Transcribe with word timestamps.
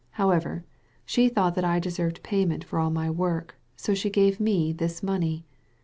However, 0.17 0.65
she 1.05 1.29
thought 1.29 1.53
that 1.53 1.63
I 1.63 1.77
deserved 1.77 2.23
payment 2.23 2.63
for 2.63 2.79
all 2.79 2.89
my 2.89 3.07
work, 3.11 3.57
so 3.75 3.93
she 3.93 4.09
gave 4.09 4.39
me 4.39 4.73
this 4.73 5.03
money. 5.03 5.45